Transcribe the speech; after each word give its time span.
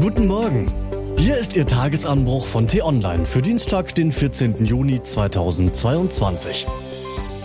Guten 0.00 0.28
Morgen. 0.28 0.72
Hier 1.18 1.38
ist 1.38 1.56
Ihr 1.56 1.66
Tagesanbruch 1.66 2.46
von 2.46 2.68
T-Online 2.68 3.26
für 3.26 3.42
Dienstag, 3.42 3.96
den 3.96 4.12
14. 4.12 4.64
Juni 4.64 5.02
2022. 5.02 6.68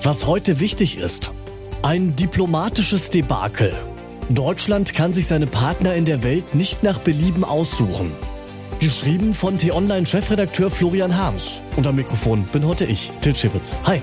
Was 0.04 0.28
heute 0.28 0.60
wichtig 0.60 1.00
ist. 1.00 1.31
Ein 1.81 2.16
diplomatisches 2.16 3.10
Debakel. 3.10 3.74
Deutschland 4.29 4.94
kann 4.94 5.13
sich 5.13 5.26
seine 5.26 5.47
Partner 5.47 5.96
in 5.96 6.05
der 6.05 6.21
Welt 6.21 6.54
nicht 6.54 6.83
nach 6.83 6.99
Belieben 6.99 7.44
aussuchen. 7.44 8.12
Geschrieben 8.79 9.33
von 9.33 9.58
T-Online-Chefredakteur 9.58 10.70
Florian 10.70 11.17
Harms. 11.17 11.63
Und 11.76 11.88
am 11.88 11.96
Mikrofon 11.96 12.44
bin 12.54 12.67
heute 12.67 12.85
ich, 12.85 13.10
Til 13.22 13.35
Schibitz. 13.35 13.78
Hi. 13.85 13.99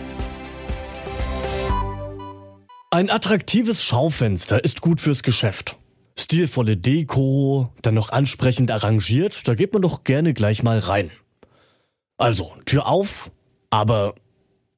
Ein 2.90 3.10
attraktives 3.10 3.84
Schaufenster 3.84 4.64
ist 4.64 4.80
gut 4.80 5.00
fürs 5.00 5.22
Geschäft. 5.22 5.79
Stilvolle 6.30 6.76
Deko, 6.76 7.72
dann 7.82 7.94
noch 7.94 8.10
ansprechend 8.10 8.70
arrangiert, 8.70 9.48
da 9.48 9.56
geht 9.56 9.72
man 9.72 9.82
doch 9.82 10.04
gerne 10.04 10.32
gleich 10.32 10.62
mal 10.62 10.78
rein. 10.78 11.10
Also, 12.18 12.54
Tür 12.66 12.86
auf, 12.86 13.32
aber 13.70 14.14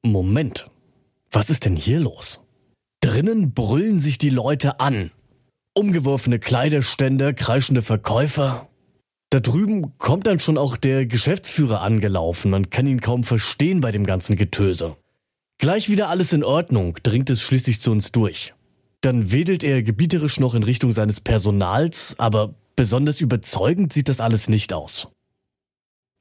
Moment. 0.01 0.71
Was 1.29 1.51
ist 1.51 1.65
denn 1.65 1.75
hier 1.75 1.99
los? 1.99 2.41
Drinnen 3.01 3.53
brüllen 3.53 3.99
sich 3.99 4.17
die 4.17 4.31
Leute 4.31 4.79
an. 4.79 5.11
Umgeworfene 5.75 6.39
Kleiderstände, 6.39 7.35
kreischende 7.35 7.83
Verkäufer. 7.83 8.67
Da 9.29 9.39
drüben 9.39 9.95
kommt 9.99 10.25
dann 10.25 10.39
schon 10.39 10.57
auch 10.57 10.75
der 10.75 11.05
Geschäftsführer 11.05 11.83
angelaufen. 11.83 12.49
Man 12.49 12.71
kann 12.71 12.87
ihn 12.87 12.99
kaum 12.99 13.23
verstehen 13.23 13.79
bei 13.79 13.91
dem 13.91 14.07
ganzen 14.07 14.37
Getöse. 14.37 14.97
Gleich 15.59 15.87
wieder 15.87 16.09
alles 16.09 16.33
in 16.33 16.43
Ordnung, 16.43 16.97
dringt 17.03 17.29
es 17.29 17.41
schließlich 17.41 17.79
zu 17.79 17.91
uns 17.91 18.11
durch. 18.11 18.55
Dann 19.03 19.33
wedelt 19.33 19.63
er 19.63 19.83
gebieterisch 19.83 20.39
noch 20.39 20.55
in 20.55 20.63
Richtung 20.63 20.93
seines 20.93 21.19
Personals, 21.19 22.15
aber 22.19 22.55
besonders 22.77 23.19
überzeugend 23.19 23.91
sieht 23.91 24.07
das 24.07 24.21
alles 24.21 24.47
nicht 24.47 24.71
aus. 24.71 25.09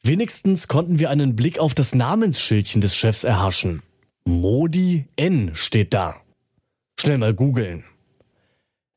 Wenigstens 0.03 0.67
konnten 0.67 0.99
wir 0.99 1.09
einen 1.09 1.37
Blick 1.37 1.61
auf 1.61 1.77
das 1.77 1.95
Namensschildchen 1.95 2.81
des 2.81 2.97
Chefs 2.97 3.23
erhaschen. 3.23 3.83
Modi 4.25 5.05
N 5.15 5.55
steht 5.55 5.95
da. 5.95 6.17
Schnell 6.99 7.19
mal 7.19 7.35
googeln. 7.35 7.85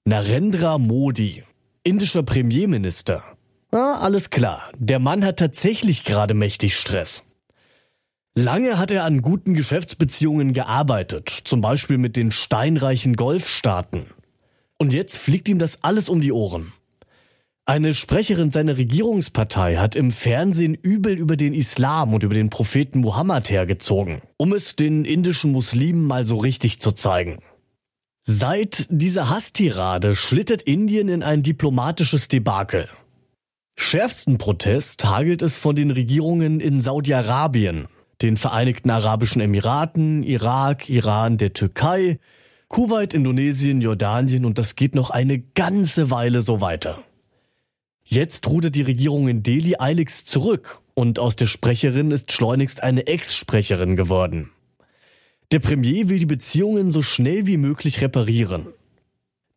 Narendra 0.03 0.79
Modi, 0.79 1.43
indischer 1.83 2.23
Premierminister. 2.23 3.23
Ah, 3.69 3.99
alles 3.99 4.31
klar. 4.31 4.71
Der 4.79 4.97
Mann 4.97 5.23
hat 5.23 5.37
tatsächlich 5.37 6.05
gerade 6.05 6.33
mächtig 6.33 6.75
Stress. 6.75 7.27
Lange 8.37 8.77
hat 8.77 8.91
er 8.91 9.05
an 9.05 9.21
guten 9.21 9.53
Geschäftsbeziehungen 9.53 10.51
gearbeitet, 10.51 11.29
zum 11.29 11.61
Beispiel 11.61 11.97
mit 11.97 12.17
den 12.17 12.33
steinreichen 12.33 13.15
Golfstaaten. 13.15 14.07
Und 14.77 14.91
jetzt 14.91 15.17
fliegt 15.17 15.47
ihm 15.47 15.57
das 15.57 15.83
alles 15.83 16.09
um 16.09 16.19
die 16.19 16.33
Ohren. 16.33 16.73
Eine 17.65 17.93
Sprecherin 17.93 18.51
seiner 18.51 18.75
Regierungspartei 18.75 19.77
hat 19.77 19.95
im 19.95 20.11
Fernsehen 20.11 20.75
übel 20.75 21.17
über 21.17 21.37
den 21.37 21.53
Islam 21.53 22.13
und 22.13 22.23
über 22.23 22.33
den 22.33 22.49
Propheten 22.49 22.99
Muhammad 22.99 23.49
hergezogen, 23.49 24.21
um 24.35 24.51
es 24.51 24.75
den 24.75 25.05
indischen 25.05 25.53
Muslimen 25.53 26.03
mal 26.03 26.25
so 26.25 26.35
richtig 26.35 26.81
zu 26.81 26.91
zeigen. 26.91 27.39
Seit 28.21 28.87
dieser 28.89 29.29
Hasstirade 29.29 30.13
schlittert 30.13 30.61
Indien 30.61 31.07
in 31.07 31.23
ein 31.23 31.41
diplomatisches 31.41 32.27
Debakel. 32.27 32.89
Schärfsten 33.77 34.37
Protest 34.37 35.05
hagelt 35.05 35.41
es 35.41 35.57
von 35.57 35.75
den 35.75 35.91
Regierungen 35.91 36.59
in 36.59 36.81
Saudi-Arabien, 36.81 37.87
den 38.25 38.37
Vereinigten 38.37 38.89
Arabischen 38.89 39.39
Emiraten, 39.39 40.23
Irak, 40.23 40.89
Iran, 40.89 41.37
der 41.37 41.53
Türkei, 41.53 42.19
Kuwait, 42.69 43.13
Indonesien, 43.13 43.81
Jordanien 43.81 44.45
und 44.45 44.57
das 44.57 44.75
geht 44.75 44.95
noch 44.95 45.11
eine 45.11 45.39
ganze 45.39 46.09
Weile 46.09 46.41
so 46.41 46.59
weiter. 46.59 46.97
Jetzt 48.03 48.47
rudert 48.47 48.73
die 48.73 48.81
Regierung 48.81 49.27
in 49.27 49.43
Delhi 49.43 49.75
eiligst 49.77 50.27
zurück 50.27 50.79
und 50.95 51.19
aus 51.19 51.35
der 51.35 51.45
Sprecherin 51.45 52.09
ist 52.09 52.31
schleunigst 52.31 52.81
eine 52.81 53.05
Ex-Sprecherin 53.05 53.95
geworden. 53.95 54.49
Der 55.51 55.59
Premier 55.59 56.09
will 56.09 56.17
die 56.17 56.25
Beziehungen 56.25 56.89
so 56.89 57.03
schnell 57.03 57.45
wie 57.45 57.57
möglich 57.57 58.01
reparieren. 58.01 58.67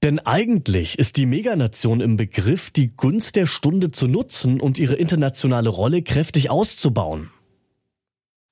Denn 0.02 0.18
eigentlich 0.20 0.98
ist 0.98 1.16
die 1.16 1.26
Meganation 1.26 2.02
im 2.02 2.18
Begriff, 2.18 2.70
die 2.70 2.88
Gunst 2.88 3.34
der 3.36 3.46
Stunde 3.46 3.90
zu 3.90 4.06
nutzen 4.06 4.60
und 4.60 4.78
ihre 4.78 4.94
internationale 4.94 5.70
Rolle 5.70 6.02
kräftig 6.02 6.50
auszubauen. 6.50 7.30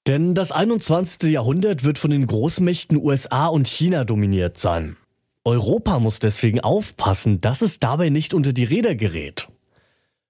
Denn 0.06 0.36
das 0.36 0.52
21. 0.52 1.30
Jahrhundert 1.32 1.82
wird 1.82 1.98
von 1.98 2.12
den 2.12 2.26
Großmächten 2.26 2.96
USA 2.96 3.48
und 3.48 3.66
China 3.66 4.04
dominiert 4.04 4.56
sein. 4.56 4.96
Europa 5.44 5.98
muss 5.98 6.20
deswegen 6.20 6.60
aufpassen, 6.60 7.40
dass 7.40 7.60
es 7.60 7.80
dabei 7.80 8.08
nicht 8.08 8.32
unter 8.32 8.52
die 8.52 8.64
Räder 8.64 8.94
gerät. 8.94 9.48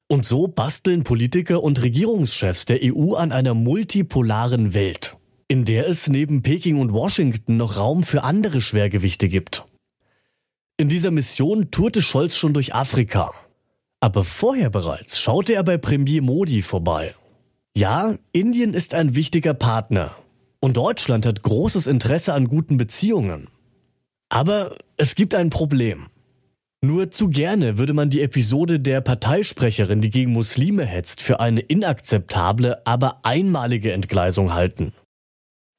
Und 0.08 0.24
so 0.24 0.48
basteln 0.48 1.04
Politiker 1.04 1.62
und 1.62 1.82
Regierungschefs 1.82 2.64
der 2.64 2.78
EU 2.82 3.14
an 3.14 3.32
einer 3.32 3.52
multipolaren 3.52 4.72
Welt, 4.72 5.18
in 5.46 5.66
der 5.66 5.88
es 5.88 6.06
neben 6.06 6.40
Peking 6.40 6.80
und 6.80 6.94
Washington 6.94 7.58
noch 7.58 7.76
Raum 7.76 8.02
für 8.02 8.24
andere 8.24 8.62
Schwergewichte 8.62 9.28
gibt. 9.28 9.66
In 10.78 10.88
dieser 10.88 11.10
Mission 11.10 11.70
tourte 11.70 12.00
Scholz 12.00 12.36
schon 12.36 12.54
durch 12.54 12.74
Afrika. 12.74 13.30
Aber 14.00 14.24
vorher 14.24 14.70
bereits 14.70 15.20
schaute 15.20 15.54
er 15.54 15.64
bei 15.64 15.76
Premier 15.76 16.22
Modi 16.22 16.62
vorbei 16.62 17.14
ja, 17.76 18.16
Indien 18.32 18.72
ist 18.72 18.94
ein 18.94 19.14
wichtiger 19.14 19.52
Partner 19.52 20.16
und 20.60 20.78
Deutschland 20.78 21.26
hat 21.26 21.42
großes 21.42 21.86
Interesse 21.86 22.32
an 22.32 22.48
guten 22.48 22.78
Beziehungen. 22.78 23.48
Aber 24.30 24.74
es 24.96 25.14
gibt 25.14 25.34
ein 25.34 25.50
Problem. 25.50 26.06
Nur 26.82 27.10
zu 27.10 27.28
gerne 27.28 27.76
würde 27.76 27.92
man 27.92 28.08
die 28.08 28.22
Episode 28.22 28.80
der 28.80 29.02
Parteisprecherin, 29.02 30.00
die 30.00 30.08
gegen 30.08 30.32
Muslime 30.32 30.86
hetzt, 30.86 31.20
für 31.20 31.38
eine 31.38 31.60
inakzeptable, 31.60 32.86
aber 32.86 33.20
einmalige 33.24 33.92
Entgleisung 33.92 34.54
halten. 34.54 34.94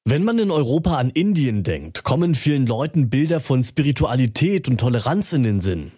Wenn 0.05 0.23
man 0.23 0.37
in 0.37 0.51
Europa 0.51 0.97
an 0.97 1.09
Indien 1.09 1.63
denkt, 1.63 2.03
kommen 2.03 2.35
vielen 2.35 2.67
Leuten 2.67 3.09
Bilder 3.09 3.39
von 3.39 3.63
Spiritualität 3.63 4.69
und 4.69 4.79
Toleranz 4.79 5.33
in 5.33 5.41
den 5.41 5.59
Sinn. 5.61 5.91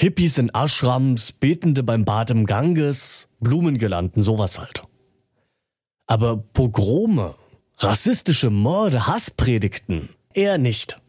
Hippies 0.00 0.36
in 0.38 0.50
Ashrams, 0.52 1.30
Betende 1.30 1.84
beim 1.84 2.04
Bad 2.04 2.30
im 2.30 2.44
Ganges, 2.44 3.28
Blumengelanden, 3.38 4.24
sowas 4.24 4.58
halt. 4.58 4.87
Aber 6.08 6.38
Pogrome, 6.38 7.34
rassistische 7.76 8.50
Morde, 8.50 9.06
Hasspredigten 9.06 10.08
eher 10.32 10.58
nicht. 10.58 11.00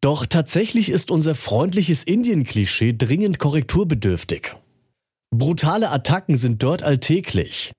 Doch 0.00 0.26
tatsächlich 0.26 0.90
ist 0.90 1.12
unser 1.12 1.36
freundliches 1.36 2.02
Indien-Klischee 2.02 2.94
dringend 2.94 3.38
korrekturbedürftig. 3.38 4.56
Brutale 5.30 5.90
Attacken 5.90 6.36
sind 6.36 6.62
dort 6.64 6.82
alltäglich. 6.82 7.72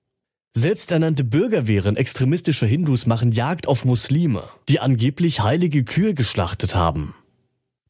Selbsternannte 0.56 1.24
Bürgerwehren 1.24 1.96
extremistischer 1.96 2.66
Hindus 2.66 3.04
machen 3.06 3.30
Jagd 3.30 3.68
auf 3.68 3.84
Muslime, 3.84 4.48
die 4.68 4.80
angeblich 4.80 5.40
heilige 5.40 5.84
Kühe 5.84 6.14
geschlachtet 6.14 6.74
haben. 6.74 7.14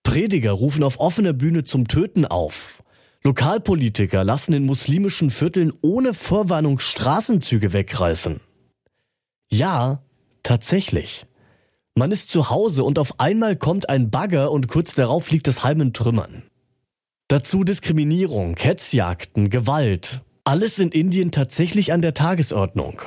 Prediger 0.02 0.52
rufen 0.52 0.82
auf 0.82 0.98
offener 0.98 1.32
Bühne 1.32 1.62
zum 1.62 1.86
Töten 1.86 2.24
auf. 2.24 2.82
Lokalpolitiker 3.26 4.22
lassen 4.22 4.52
in 4.52 4.66
muslimischen 4.66 5.30
Vierteln 5.30 5.72
ohne 5.80 6.12
Vorwarnung 6.12 6.78
Straßenzüge 6.78 7.72
wegreißen. 7.72 8.40
Ja, 9.50 10.02
tatsächlich. 10.42 11.26
Man 11.94 12.12
ist 12.12 12.28
zu 12.28 12.50
Hause 12.50 12.84
und 12.84 12.98
auf 12.98 13.20
einmal 13.20 13.56
kommt 13.56 13.88
ein 13.88 14.10
Bagger 14.10 14.50
und 14.50 14.68
kurz 14.68 14.94
darauf 14.94 15.30
liegt 15.30 15.46
das 15.46 15.64
Heim 15.64 15.80
in 15.80 15.92
Trümmern. 15.94 16.42
Dazu 17.28 17.64
Diskriminierung, 17.64 18.56
Hetzjagden, 18.58 19.48
Gewalt. 19.48 20.22
Alles 20.44 20.78
in 20.78 20.90
Indien 20.90 21.30
tatsächlich 21.30 21.94
an 21.94 22.02
der 22.02 22.12
Tagesordnung. 22.12 23.00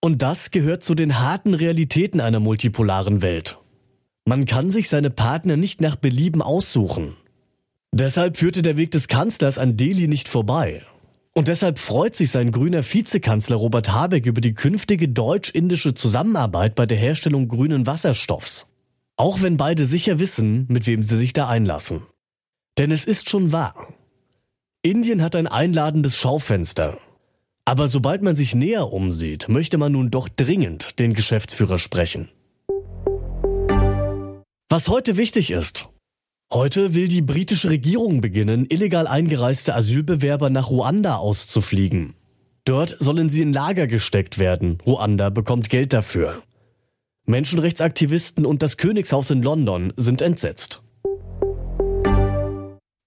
Und 0.00 0.22
das 0.22 0.50
gehört 0.50 0.82
zu 0.82 0.94
den 0.94 1.20
harten 1.20 1.52
Realitäten 1.52 2.20
einer 2.20 2.40
multipolaren 2.40 3.20
Welt. 3.20 3.58
Man 4.24 4.46
kann 4.46 4.70
sich 4.70 4.88
seine 4.88 5.10
Partner 5.10 5.58
nicht 5.58 5.82
nach 5.82 5.96
Belieben 5.96 6.40
aussuchen. 6.40 7.14
Deshalb 7.94 8.38
führte 8.38 8.62
der 8.62 8.78
Weg 8.78 8.90
des 8.90 9.06
Kanzlers 9.06 9.58
an 9.58 9.76
Delhi 9.76 10.08
nicht 10.08 10.28
vorbei. 10.28 10.82
Und 11.34 11.48
deshalb 11.48 11.78
freut 11.78 12.16
sich 12.16 12.30
sein 12.30 12.50
grüner 12.50 12.82
Vizekanzler 12.82 13.56
Robert 13.56 13.90
Habeck 13.90 14.24
über 14.26 14.40
die 14.40 14.54
künftige 14.54 15.08
deutsch-indische 15.08 15.92
Zusammenarbeit 15.92 16.74
bei 16.74 16.86
der 16.86 16.96
Herstellung 16.96 17.48
grünen 17.48 17.86
Wasserstoffs. 17.86 18.66
Auch 19.16 19.42
wenn 19.42 19.58
beide 19.58 19.84
sicher 19.84 20.18
wissen, 20.18 20.66
mit 20.68 20.86
wem 20.86 21.02
sie 21.02 21.18
sich 21.18 21.34
da 21.34 21.48
einlassen. 21.48 22.02
Denn 22.78 22.90
es 22.90 23.04
ist 23.04 23.28
schon 23.28 23.52
wahr. 23.52 23.92
Indien 24.82 25.22
hat 25.22 25.36
ein 25.36 25.46
einladendes 25.46 26.16
Schaufenster. 26.16 26.98
Aber 27.66 27.88
sobald 27.88 28.22
man 28.22 28.34
sich 28.34 28.54
näher 28.54 28.90
umsieht, 28.92 29.48
möchte 29.48 29.76
man 29.76 29.92
nun 29.92 30.10
doch 30.10 30.28
dringend 30.28 30.98
den 30.98 31.12
Geschäftsführer 31.12 31.78
sprechen. 31.78 32.30
Was 34.68 34.88
heute 34.88 35.18
wichtig 35.18 35.50
ist, 35.50 35.91
Heute 36.54 36.92
will 36.92 37.08
die 37.08 37.22
britische 37.22 37.70
Regierung 37.70 38.20
beginnen, 38.20 38.66
illegal 38.68 39.06
eingereiste 39.06 39.74
Asylbewerber 39.74 40.50
nach 40.50 40.68
Ruanda 40.68 41.16
auszufliegen. 41.16 42.12
Dort 42.66 42.94
sollen 43.00 43.30
sie 43.30 43.40
in 43.40 43.54
Lager 43.54 43.86
gesteckt 43.86 44.38
werden. 44.38 44.76
Ruanda 44.84 45.30
bekommt 45.30 45.70
Geld 45.70 45.94
dafür. 45.94 46.42
Menschenrechtsaktivisten 47.24 48.44
und 48.44 48.62
das 48.62 48.76
Königshaus 48.76 49.30
in 49.30 49.42
London 49.42 49.94
sind 49.96 50.20
entsetzt. 50.20 50.82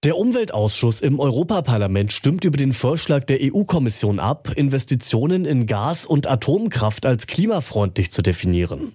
Der 0.02 0.16
Umweltausschuss 0.16 1.00
im 1.00 1.20
Europaparlament 1.20 2.12
stimmt 2.12 2.44
über 2.44 2.56
den 2.56 2.74
Vorschlag 2.74 3.24
der 3.26 3.38
EU-Kommission 3.40 4.18
ab, 4.18 4.52
Investitionen 4.56 5.44
in 5.44 5.66
Gas- 5.66 6.04
und 6.04 6.26
Atomkraft 6.26 7.06
als 7.06 7.28
klimafreundlich 7.28 8.10
zu 8.10 8.22
definieren. 8.22 8.92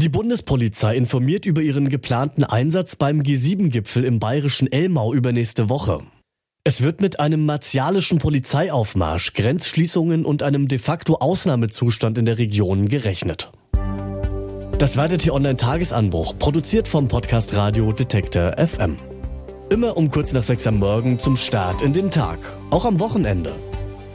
Die 0.00 0.08
Bundespolizei 0.08 0.96
informiert 0.96 1.44
über 1.44 1.60
ihren 1.60 1.90
geplanten 1.90 2.42
Einsatz 2.42 2.96
beim 2.96 3.20
G7-Gipfel 3.20 4.04
im 4.04 4.18
bayerischen 4.18 4.72
Elmau 4.72 5.12
übernächste 5.12 5.68
Woche. 5.68 6.00
Es 6.64 6.82
wird 6.82 7.02
mit 7.02 7.20
einem 7.20 7.44
martialischen 7.44 8.16
Polizeiaufmarsch, 8.16 9.34
Grenzschließungen 9.34 10.24
und 10.24 10.42
einem 10.42 10.68
de 10.68 10.78
facto 10.78 11.16
Ausnahmezustand 11.16 12.16
in 12.16 12.24
der 12.24 12.38
Region 12.38 12.88
gerechnet. 12.88 13.52
Das 14.78 14.96
war 14.96 15.06
der 15.06 15.18
T-Online-Tagesanbruch, 15.18 16.38
produziert 16.38 16.88
vom 16.88 17.06
Podcast 17.08 17.54
Radio 17.54 17.92
Detektor 17.92 18.56
FM. 18.56 18.96
Immer 19.68 19.98
um 19.98 20.08
kurz 20.08 20.32
nach 20.32 20.42
sechs 20.42 20.66
am 20.66 20.78
Morgen 20.78 21.18
zum 21.18 21.36
Start 21.36 21.82
in 21.82 21.92
den 21.92 22.10
Tag, 22.10 22.38
auch 22.70 22.86
am 22.86 23.00
Wochenende. 23.00 23.52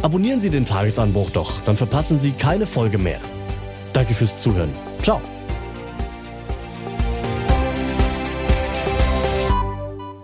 Abonnieren 0.00 0.40
Sie 0.40 0.48
den 0.48 0.64
Tagesanbruch 0.64 1.28
doch, 1.32 1.60
dann 1.66 1.76
verpassen 1.76 2.18
Sie 2.18 2.30
keine 2.30 2.66
Folge 2.66 2.96
mehr. 2.96 3.20
Danke 3.92 4.14
fürs 4.14 4.42
Zuhören. 4.42 4.70
Ciao. 5.02 5.20